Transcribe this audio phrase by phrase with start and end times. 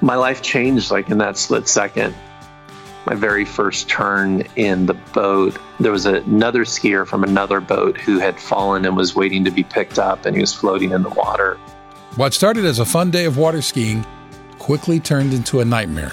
[0.00, 2.14] My life changed like in that split second.
[3.06, 8.18] My very first turn in the boat, there was another skier from another boat who
[8.18, 11.10] had fallen and was waiting to be picked up, and he was floating in the
[11.10, 11.56] water.
[12.16, 14.04] What started as a fun day of water skiing
[14.58, 16.12] quickly turned into a nightmare.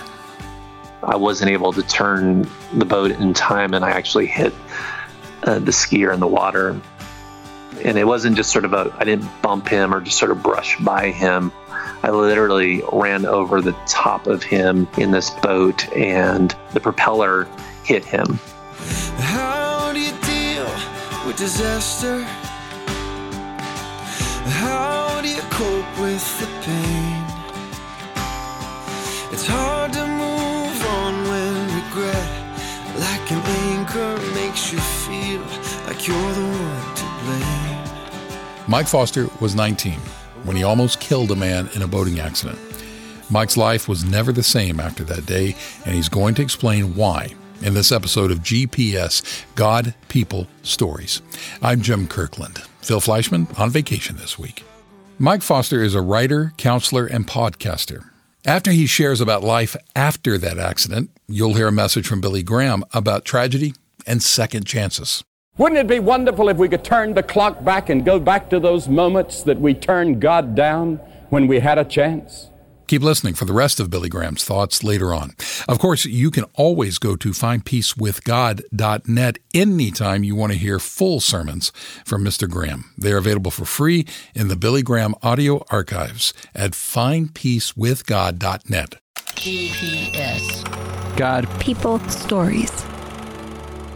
[1.02, 4.54] I wasn't able to turn the boat in time, and I actually hit
[5.44, 6.80] uh, the skier in the water.
[7.84, 10.42] And it wasn't just sort of a, I didn't bump him or just sort of
[10.44, 11.52] brush by him.
[12.04, 17.48] I literally ran over the top of him in this boat, and the propeller
[17.86, 18.40] hit him.
[19.18, 20.68] How do you deal
[21.26, 22.24] with disaster?
[24.60, 27.24] How do you cope with the pain?
[29.32, 32.30] It's hard to move on when regret,
[33.00, 35.42] like an anchor, makes you feel
[35.88, 36.53] like you're the one.
[38.74, 40.00] Mike Foster was 19
[40.46, 42.58] when he almost killed a man in a boating accident.
[43.30, 47.36] Mike's life was never the same after that day, and he's going to explain why
[47.62, 51.22] in this episode of GPS God, People, Stories.
[51.62, 52.64] I'm Jim Kirkland.
[52.82, 54.64] Phil Fleischman on vacation this week.
[55.20, 58.10] Mike Foster is a writer, counselor, and podcaster.
[58.44, 62.84] After he shares about life after that accident, you'll hear a message from Billy Graham
[62.92, 63.76] about tragedy
[64.08, 65.24] and second chances.
[65.56, 68.60] Wouldn't it be wonderful if we could turn the clock back and go back to
[68.60, 70.96] those moments that we turned God down
[71.30, 72.50] when we had a chance?
[72.88, 75.34] Keep listening for the rest of Billy Graham's thoughts later on.
[75.70, 81.72] Of course, you can always go to findpeacewithgod.net anytime you want to hear full sermons
[82.04, 82.50] from Mr.
[82.50, 82.92] Graham.
[82.98, 88.96] They are available for free in the Billy Graham audio archives at findpeacewithgod.net.
[89.36, 91.16] GPS.
[91.16, 91.48] God.
[91.60, 92.00] People.
[92.10, 92.84] Stories.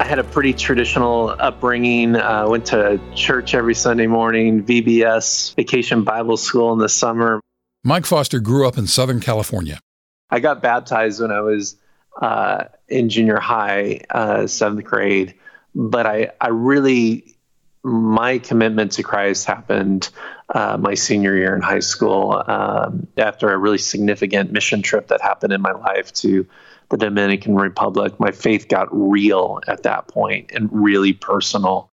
[0.08, 2.16] I had a pretty traditional upbringing.
[2.16, 7.42] Uh, went to church every Sunday morning, VBS, Vacation Bible School in the summer.
[7.84, 9.82] Mike Foster grew up in Southern California.
[10.30, 11.76] I got baptized when I was
[12.22, 15.34] uh, in junior high, uh, seventh grade,
[15.76, 17.36] but I, I really,
[17.84, 20.08] my commitment to Christ happened
[20.48, 25.20] uh, my senior year in high school um, after a really significant mission trip that
[25.20, 26.48] happened in my life to
[26.90, 31.92] the Dominican Republic, my faith got real at that point and really personal.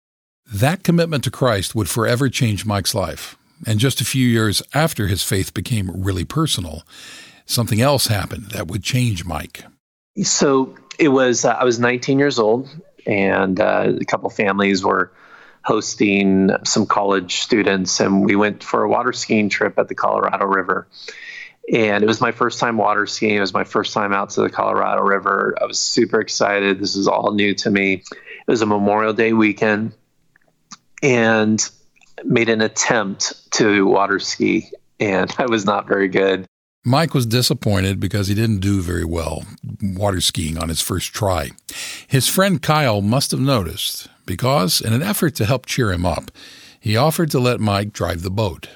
[0.52, 3.36] That commitment to Christ would forever change Mike's life.
[3.66, 6.82] And just a few years after his faith became really personal,
[7.46, 9.64] something else happened that would change Mike.
[10.22, 12.68] So it was, uh, I was 19 years old,
[13.06, 15.12] and uh, a couple families were
[15.64, 20.44] hosting some college students, and we went for a water skiing trip at the Colorado
[20.44, 20.88] River.
[21.72, 23.36] And it was my first time water skiing.
[23.36, 25.54] It was my first time out to the Colorado River.
[25.60, 26.80] I was super excited.
[26.80, 28.02] This is all new to me.
[28.10, 29.92] It was a Memorial Day weekend
[31.02, 31.62] and
[32.24, 36.46] made an attempt to water ski, and I was not very good.
[36.84, 39.44] Mike was disappointed because he didn't do very well
[39.80, 41.50] water skiing on his first try.
[42.08, 46.32] His friend Kyle must have noticed because, in an effort to help cheer him up,
[46.80, 48.68] he offered to let Mike drive the boat.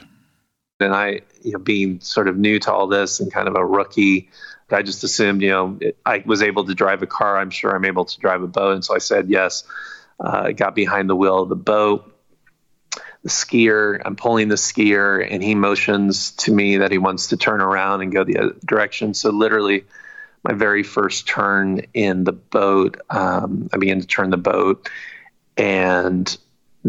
[0.81, 3.64] And I, you know, being sort of new to all this and kind of a
[3.64, 4.28] rookie,
[4.70, 7.38] I just assumed, you know, I was able to drive a car.
[7.38, 8.75] I'm sure I'm able to drive a boat.
[8.75, 9.65] And so I said yes.
[10.19, 12.12] Uh, I got behind the wheel of the boat.
[13.22, 17.36] The skier, I'm pulling the skier, and he motions to me that he wants to
[17.36, 19.15] turn around and go the other direction.
[19.15, 19.84] So literally,
[20.44, 24.88] my very first turn in the boat, um, I began to turn the boat,
[25.56, 26.36] and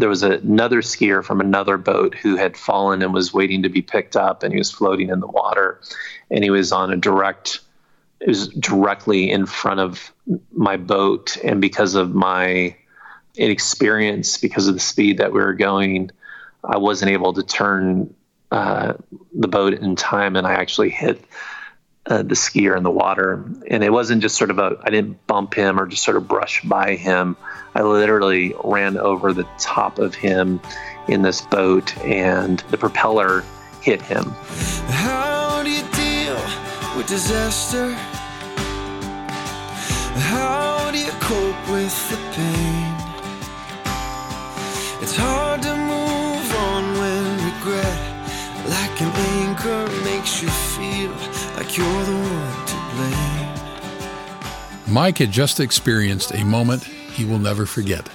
[0.00, 3.82] there was another skier from another boat who had fallen and was waiting to be
[3.82, 5.80] picked up and he was floating in the water.
[6.30, 7.60] And he was on a direct
[8.20, 10.12] it was directly in front of
[10.52, 11.36] my boat.
[11.44, 12.76] And because of my
[13.36, 16.10] inexperience because of the speed that we were going
[16.64, 18.12] i wasn't able to turn
[18.50, 18.94] uh,
[19.32, 20.36] the boat in time.
[20.36, 21.22] And i actually hit
[22.08, 23.44] uh, the skier in the water.
[23.68, 26.26] And it wasn't just sort of a, I didn't bump him or just sort of
[26.26, 27.36] brush by him.
[27.74, 30.60] I literally ran over the top of him
[31.06, 33.44] in this boat and the propeller
[33.82, 34.24] hit him.
[34.88, 36.40] How do you deal
[36.96, 37.92] with disaster?
[40.30, 42.94] How do you cope with the pain?
[45.00, 45.77] It's hard to
[54.98, 58.10] Mike had just experienced a moment he will never forget.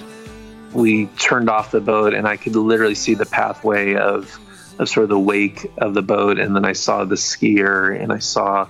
[0.74, 4.38] We turned off the boat, and I could literally see the pathway of,
[4.80, 6.40] of sort of the wake of the boat.
[6.40, 8.68] And then I saw the skier, and I saw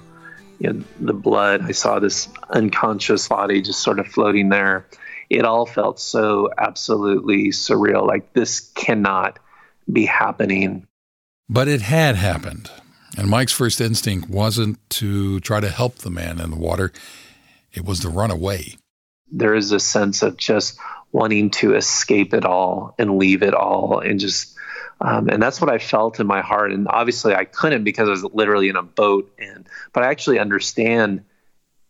[0.60, 1.64] you know, the blood.
[1.64, 4.86] I saw this unconscious body just sort of floating there.
[5.32, 8.06] It all felt so absolutely surreal.
[8.06, 9.40] Like this cannot
[9.92, 10.86] be happening.
[11.50, 12.70] But it had happened.
[13.18, 16.92] And Mike's first instinct wasn't to try to help the man in the water,
[17.74, 18.76] it was to run away.
[19.32, 20.78] There is a sense of just
[21.12, 24.54] wanting to escape it all and leave it all and just
[25.02, 26.72] um, and that's what I felt in my heart.
[26.72, 29.34] And obviously, I couldn't because I was literally in a boat.
[29.38, 31.26] And but I actually understand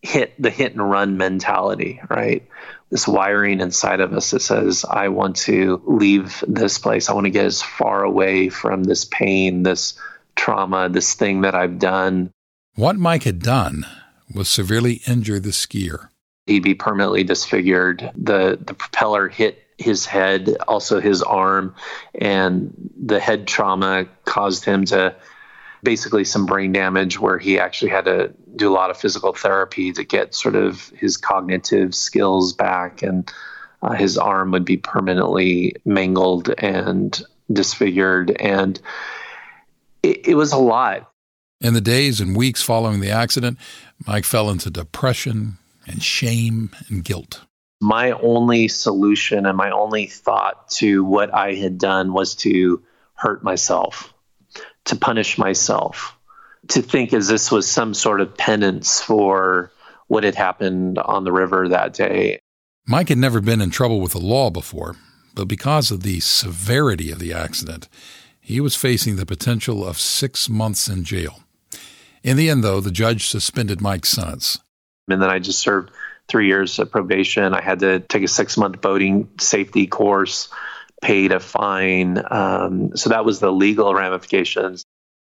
[0.02, 2.48] hit the hit and run mentality, right?
[2.90, 7.08] This wiring inside of us that says, "I want to leave this place.
[7.08, 9.94] I want to get as far away from this pain, this
[10.36, 12.32] trauma, this thing that I've done."
[12.76, 13.86] What Mike had done
[14.34, 16.10] was severely injure the skier.
[16.46, 18.12] He'd be permanently disfigured.
[18.16, 21.76] The the propeller hit his head, also his arm,
[22.16, 25.16] and the head trauma caused him to
[25.84, 29.92] basically some brain damage where he actually had to do a lot of physical therapy
[29.92, 33.32] to get sort of his cognitive skills back and
[33.82, 37.22] uh, his arm would be permanently mangled and
[37.52, 38.80] disfigured and
[40.02, 41.12] it, it was a lot
[41.60, 43.58] in the days and weeks following the accident
[44.08, 45.58] mike fell into depression
[45.88, 47.42] and shame and guilt
[47.84, 52.82] my only solution and my only thought to what I had done was to
[53.14, 54.14] hurt myself,
[54.86, 56.18] to punish myself,
[56.70, 59.70] to think as this was some sort of penance for
[60.08, 62.40] what had happened on the river that day.
[62.88, 64.96] Mike had never been in trouble with the law before,
[65.36, 67.90] but because of the severity of the accident,
[68.40, 71.44] he was facing the potential of six months in jail.
[72.24, 74.60] In the end, though, the judge suspended Mike's sentence.
[75.10, 75.92] And then I just served
[76.28, 77.54] three years of probation.
[77.54, 80.48] I had to take a six month boating safety course,
[81.02, 82.24] paid a fine.
[82.32, 84.84] Um, so that was the legal ramifications.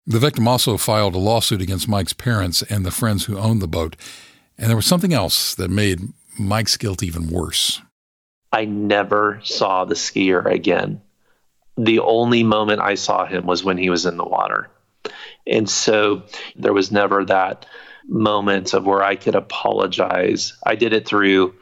[0.06, 3.68] The victim also filed a lawsuit against Mike's parents and the friends who owned the
[3.68, 3.96] boat.
[4.58, 6.02] And there was something else that made
[6.38, 7.82] Mike's guilt even worse.
[8.52, 11.02] I never saw the skier again.
[11.78, 14.70] The only moment I saw him was when he was in the water.
[15.52, 16.24] And so
[16.56, 17.66] there was never that
[18.08, 20.58] moment of where I could apologize.
[20.66, 21.54] I did it through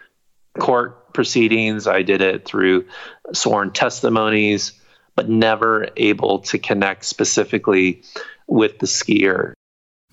[0.58, 2.86] court proceedings, I did it through
[3.34, 4.74] sworn testimonies,
[5.16, 8.04] but never able to connect specifically
[8.48, 9.54] with the skier.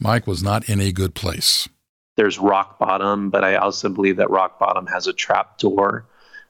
[0.01, 1.69] Mike was not in a good place.
[2.17, 6.07] There's rock bottom, but I also believe that rock bottom has a trap door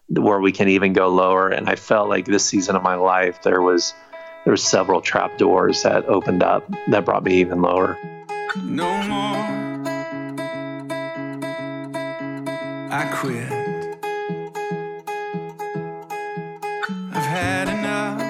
[0.09, 1.49] where we can even go lower.
[1.49, 3.93] And I felt like this season of my life, there was
[4.47, 7.99] there were several trap doors that opened up that brought me even lower.
[8.63, 9.37] No more.
[12.93, 13.53] I quit.
[17.13, 18.21] I've had enough.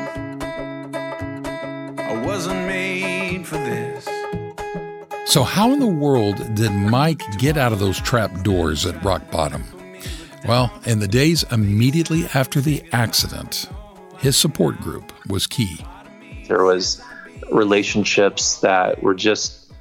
[2.01, 4.09] I wasn't made for this.
[5.27, 9.31] So, how in the world did Mike get out of those trap doors at rock
[9.31, 9.65] bottom?
[10.49, 13.69] Well, in the days immediately after the accident,
[14.17, 15.79] his support group was key.
[16.49, 17.03] There was
[17.51, 19.73] relationships that were just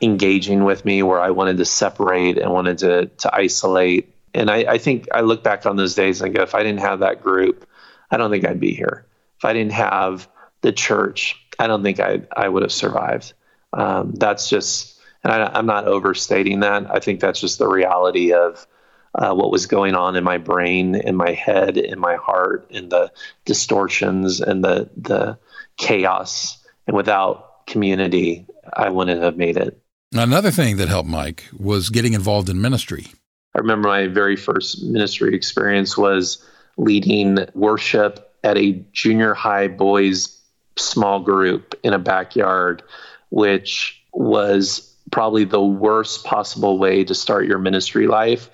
[0.00, 4.56] engaging with me where I wanted to separate and wanted to to isolate and I,
[4.68, 7.22] I think I look back on those days and go, if I didn't have that
[7.22, 7.66] group,
[8.10, 9.06] I don't think I'd be here.
[9.38, 10.28] If I didn't have
[10.60, 13.32] the church, I don't think I I would have survived.
[13.72, 16.90] Um, that's just, and I, am not overstating that.
[16.90, 18.66] I think that's just the reality of
[19.14, 22.88] uh, what was going on in my brain, in my head, in my heart, in
[22.88, 23.12] the
[23.44, 25.38] distortions and the the
[25.76, 26.58] chaos.
[26.86, 29.80] And without community, I wouldn't have made it.
[30.12, 33.08] Another thing that helped Mike was getting involved in ministry.
[33.54, 36.42] I remember my very first ministry experience was
[36.78, 40.40] leading worship at a junior high boys
[40.76, 42.82] small group in a backyard,
[43.30, 48.50] which was probably the worst possible way to start your ministry life,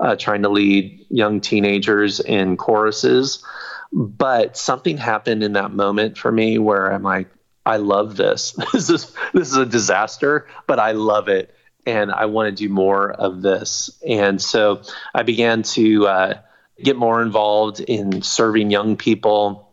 [0.00, 3.44] uh, trying to lead young teenagers in choruses.
[3.92, 7.28] But something happened in that moment for me where I'm like,
[7.64, 8.56] I love this.
[8.72, 11.54] This is this is a disaster, but I love it
[11.88, 13.90] and I want to do more of this.
[14.06, 14.82] And so
[15.14, 16.40] I began to uh,
[16.82, 19.72] get more involved in serving young people.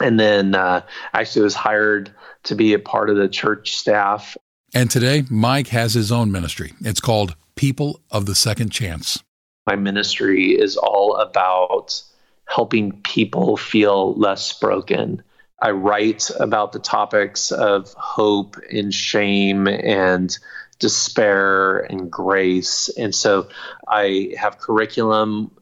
[0.00, 2.10] And then uh, actually was hired
[2.44, 4.36] to be a part of the church staff.
[4.74, 6.72] And today, Mike has his own ministry.
[6.80, 9.22] It's called People of the Second Chance.
[9.66, 12.02] My ministry is all about
[12.46, 15.22] helping people feel less broken.
[15.60, 20.36] I write about the topics of hope and shame and
[20.80, 22.88] despair and grace.
[22.98, 23.48] And so
[23.86, 25.52] I have curriculum,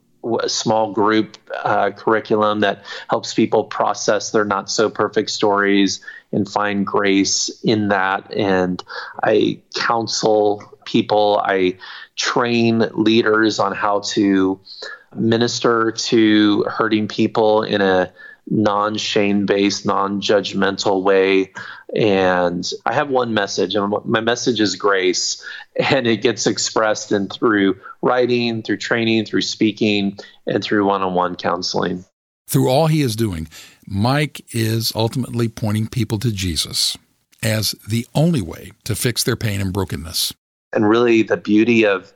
[0.41, 6.49] a small group uh, curriculum that helps people process their not so perfect stories and
[6.49, 8.33] find grace in that.
[8.33, 8.83] And
[9.23, 11.77] I counsel people, I
[12.15, 14.59] train leaders on how to
[15.15, 18.11] minister to hurting people in a
[18.49, 21.53] non shame based, non judgmental way.
[21.95, 25.45] And I have one message, and my message is grace,
[25.75, 31.13] and it gets expressed in through writing, through training, through speaking, and through one on
[31.13, 32.05] one counseling.
[32.47, 33.47] Through all he is doing,
[33.87, 36.97] Mike is ultimately pointing people to Jesus
[37.41, 40.33] as the only way to fix their pain and brokenness.
[40.73, 42.11] And really, the beauty of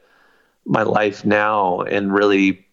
[0.66, 2.66] my life now, and really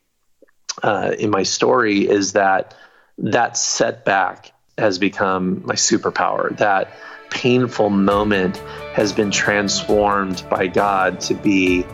[0.82, 2.74] uh, in my story, is that
[3.18, 6.56] that setback has become my superpower.
[6.58, 6.96] That
[7.30, 8.58] painful moment
[8.94, 11.84] has been transformed by God to be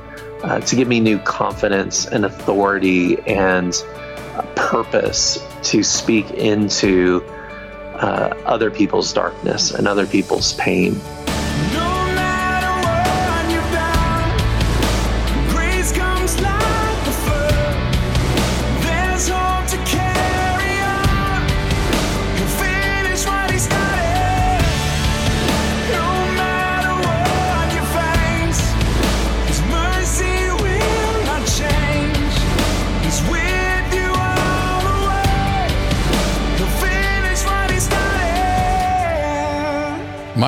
[0.43, 3.75] uh, to give me new confidence and authority and
[4.55, 7.25] purpose to speak into
[7.95, 10.95] uh, other people's darkness and other people's pain.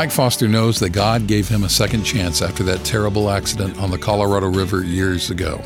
[0.00, 3.90] Mike Foster knows that God gave him a second chance after that terrible accident on
[3.90, 5.62] the Colorado River years ago.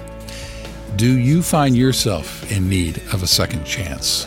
[0.96, 4.26] Do you find yourself in need of a second chance?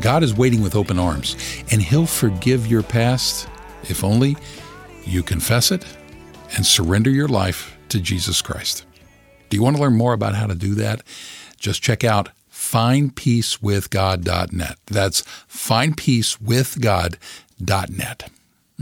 [0.00, 1.36] God is waiting with open arms,
[1.70, 3.46] and He'll forgive your past
[3.84, 4.36] if only
[5.04, 5.84] you confess it
[6.56, 8.86] and surrender your life to Jesus Christ.
[9.50, 11.04] Do you want to learn more about how to do that?
[11.60, 14.78] Just check out findpeacewithgod.net.
[14.86, 18.30] That's findpeacewithgod.net.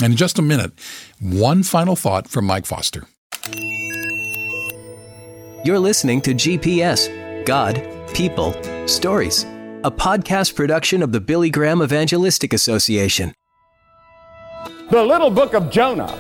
[0.03, 0.73] And in just a minute,
[1.21, 3.05] one final thought from Mike Foster.
[5.65, 7.09] You're listening to GPS
[7.47, 8.53] God, People,
[8.87, 9.45] Stories,
[9.85, 13.35] a podcast production of the Billy Graham Evangelistic Association.
[14.91, 16.15] The little book of Jonah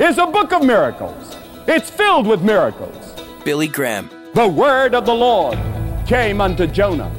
[0.00, 3.14] is a book of miracles, it's filled with miracles.
[3.44, 4.10] Billy Graham.
[4.34, 5.58] The word of the Lord
[6.06, 7.10] came unto Jonah.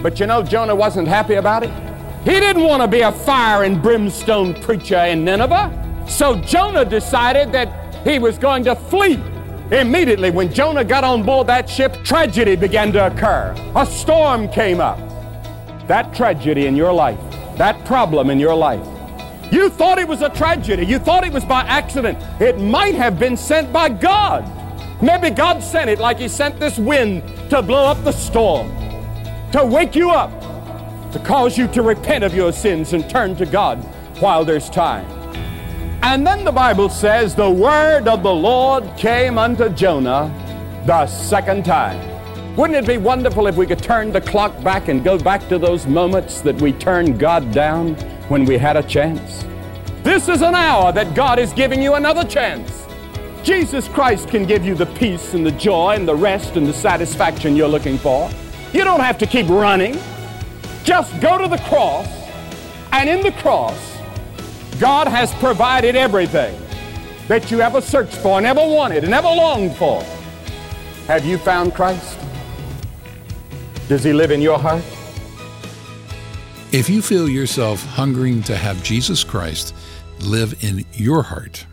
[0.00, 1.85] But you know, Jonah wasn't happy about it.
[2.26, 6.04] He didn't want to be a fire and brimstone preacher in Nineveh.
[6.08, 9.22] So Jonah decided that he was going to flee.
[9.70, 13.54] Immediately, when Jonah got on board that ship, tragedy began to occur.
[13.76, 14.98] A storm came up.
[15.86, 17.20] That tragedy in your life,
[17.58, 18.84] that problem in your life,
[19.52, 20.84] you thought it was a tragedy.
[20.84, 22.18] You thought it was by accident.
[22.40, 24.44] It might have been sent by God.
[25.00, 28.68] Maybe God sent it like He sent this wind to blow up the storm,
[29.52, 30.32] to wake you up,
[31.12, 33.78] to cause you to repent of your sins and turn to God
[34.20, 35.04] while there's time.
[36.02, 40.32] And then the Bible says, The word of the Lord came unto Jonah
[40.86, 42.16] the second time.
[42.56, 45.58] Wouldn't it be wonderful if we could turn the clock back and go back to
[45.58, 47.94] those moments that we turned God down
[48.28, 49.44] when we had a chance?
[50.02, 52.86] This is an hour that God is giving you another chance.
[53.42, 56.72] Jesus Christ can give you the peace and the joy and the rest and the
[56.72, 58.30] satisfaction you're looking for.
[58.72, 59.98] You don't have to keep running.
[60.86, 62.06] Just go to the cross,
[62.92, 63.98] and in the cross,
[64.78, 66.56] God has provided everything
[67.26, 70.00] that you ever searched for and ever wanted and ever longed for.
[71.08, 72.16] Have you found Christ?
[73.88, 74.84] Does He live in your heart?
[76.70, 79.74] If you feel yourself hungering to have Jesus Christ
[80.20, 81.66] live in your heart,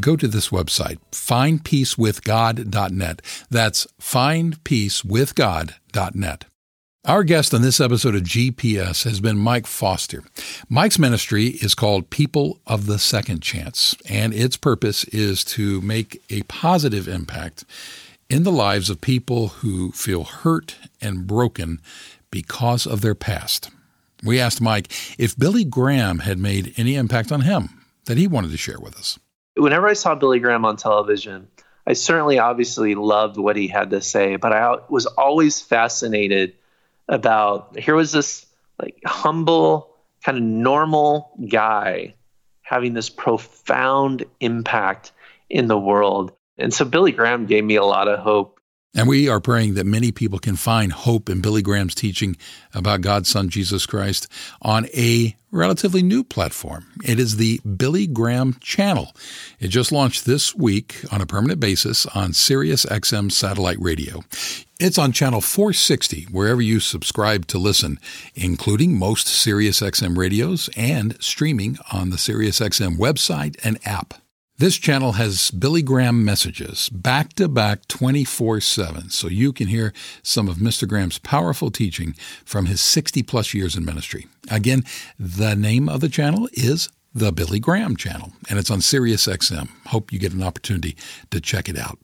[0.00, 3.22] go to this website, findpeacewithgod.net.
[3.48, 6.46] That's findpeacewithgod.net.
[7.06, 10.22] Our guest on this episode of GPS has been Mike Foster.
[10.68, 16.22] Mike's ministry is called People of the Second Chance, and its purpose is to make
[16.28, 17.64] a positive impact
[18.28, 21.80] in the lives of people who feel hurt and broken
[22.30, 23.70] because of their past.
[24.22, 28.50] We asked Mike if Billy Graham had made any impact on him that he wanted
[28.50, 29.18] to share with us.
[29.56, 31.48] Whenever I saw Billy Graham on television,
[31.86, 36.52] I certainly obviously loved what he had to say, but I was always fascinated
[37.10, 38.46] about here was this
[38.80, 39.90] like humble,
[40.24, 42.14] kind of normal guy
[42.62, 45.12] having this profound impact
[45.50, 46.32] in the world.
[46.56, 48.59] And so Billy Graham gave me a lot of hope
[48.94, 52.36] and we are praying that many people can find hope in Billy Graham's teaching
[52.74, 54.26] about God's Son, Jesus Christ,
[54.62, 56.86] on a relatively new platform.
[57.04, 59.14] It is the Billy Graham channel.
[59.58, 64.22] It just launched this week on a permanent basis on Sirius XM satellite radio.
[64.78, 67.98] It's on channel 460 wherever you subscribe to listen,
[68.34, 74.14] including most Sirius XM radios and streaming on the Sirius XM website and app.
[74.60, 79.94] This channel has Billy Graham messages back to back 24 7, so you can hear
[80.22, 80.86] some of Mr.
[80.86, 82.12] Graham's powerful teaching
[82.44, 84.26] from his 60 plus years in ministry.
[84.50, 84.84] Again,
[85.18, 89.70] the name of the channel is the Billy Graham channel, and it's on Sirius XM.
[89.86, 90.94] Hope you get an opportunity
[91.30, 91.98] to check it out.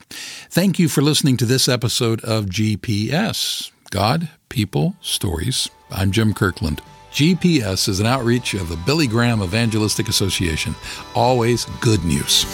[0.49, 5.69] Thank you for listening to this episode of GPS God, People, Stories.
[5.91, 6.81] I'm Jim Kirkland.
[7.17, 10.75] GPS is an outreach of the Billy Graham Evangelistic Association.
[11.15, 12.45] Always good news.